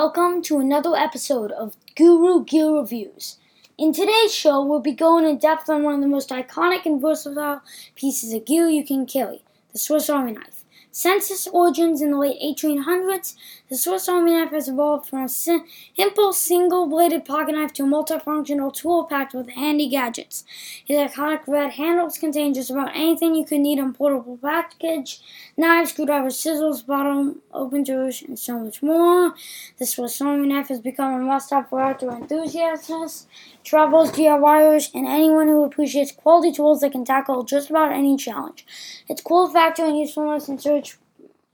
[0.00, 3.36] welcome to another episode of Guru Gear Reviews.
[3.76, 7.02] In today's show, we'll be going in depth on one of the most iconic and
[7.02, 7.62] versatile
[7.96, 9.42] pieces of gear you can carry
[9.72, 10.62] the Swiss Army knife.
[10.90, 13.34] Its origins in the late 1800s,
[13.68, 18.72] the Swiss Army knife has evolved from a simple single-bladed pocket knife to a multifunctional
[18.72, 20.44] tool packed with handy gadgets.
[20.86, 25.20] Its iconic red handles contain just about anything you could need in portable package,
[25.56, 29.34] knives, screwdrivers, scissors, bottle openers, and so much more.
[29.78, 33.26] The Swiss Army knife has become a must-have for outdoor enthusiasts,
[33.62, 38.64] travelers, DIYers, and anyone who appreciates quality tools that can tackle just about any challenge.
[39.08, 40.87] Its cool factor and usefulness in search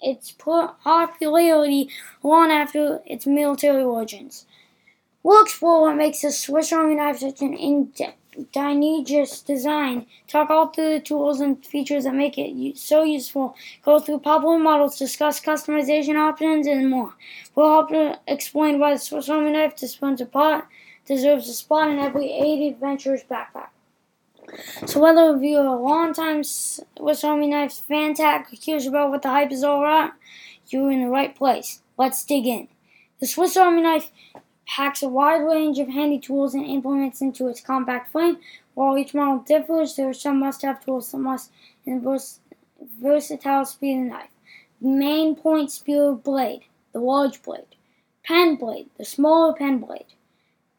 [0.04, 1.88] its popularity
[2.22, 4.46] long after its military origins.
[5.22, 10.90] We'll explore what makes the Swiss Army knife such an ingenious design, talk all through
[10.90, 16.16] the tools and features that make it so useful, go through popular models, discuss customization
[16.16, 17.14] options, and more.
[17.54, 20.68] We'll help to explain why the Swiss Army knife a spot,
[21.06, 23.68] deserves a spot in every 8 adventurer's backpack.
[24.86, 29.30] So whether you're a long-time Swiss Army Knives fan tag or curious about what the
[29.30, 30.12] hype is all about,
[30.68, 31.80] you're in the right place.
[31.96, 32.68] Let's dig in.
[33.18, 34.12] The Swiss Army Knife
[34.68, 38.36] packs a wide range of handy tools and implements into its compact frame.
[38.74, 41.50] While each model differs, there are some must-have tools that must
[41.86, 42.20] in the
[43.00, 44.30] versatile speed knife.
[44.80, 47.76] Main point spear blade, the large blade.
[48.22, 50.14] Pen blade, the smaller pen blade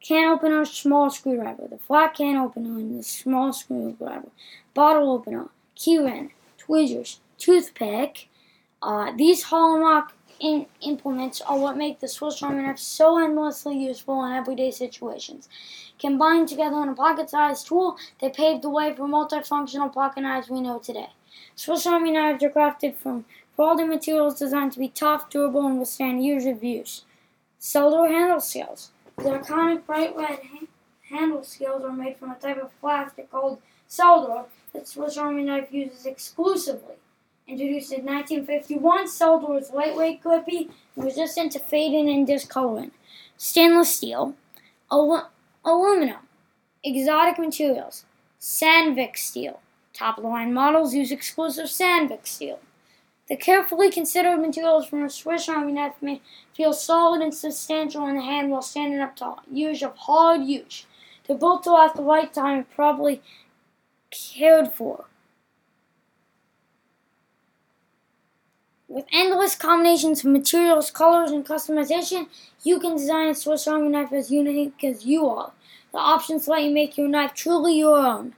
[0.06, 4.30] can opener, small screwdriver, the flat can opener, and the small screwdriver,
[4.75, 8.30] bottle opener, key ring, tweezers, toothpick.
[8.83, 14.23] Uh, these hallmark in implements are what make the Swiss Army knife so endlessly useful
[14.26, 15.50] in everyday situations.
[15.98, 20.61] Combined together in a pocket-sized tool, they paved the way for multifunctional pocket knives we
[20.61, 21.09] know today.
[21.56, 26.23] Swiss Army knives are crafted from quality materials designed to be tough, durable, and withstand
[26.23, 27.06] years of use.
[27.58, 28.92] Solder handle scales.
[29.17, 30.65] The iconic bright red ha
[31.09, 35.71] handle scales are made from a type of plastic called Cellidor that Swiss Army knife
[35.71, 36.95] uses exclusively.
[37.48, 42.92] Introduced in 1951, Cellidor is lightweight, grippy, and resistant to fading and discoloring.
[43.37, 44.36] Stainless steel,
[44.92, 45.30] al
[45.64, 46.27] aluminum,
[46.83, 48.05] exotic materials,
[48.39, 49.61] Sandvik steel.
[49.93, 52.59] Top-of-the-line models use exclusive Sandvik steel.
[53.27, 56.21] The carefully considered materials from a Swiss Army knife may
[56.53, 59.41] feel solid and substantial in the hand while standing up tall.
[59.52, 60.86] Years of hard use.
[61.27, 63.23] They're built to last a lifetime and probably
[64.11, 65.05] cared for.
[68.87, 72.27] With endless combinations of materials, colors, and customization,
[72.63, 75.52] you can design a Swiss Army knife as unique as you are.
[75.92, 78.36] The options let you make your knife truly your own.